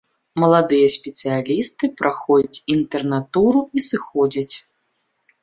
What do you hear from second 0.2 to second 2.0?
Маладыя спецыялісты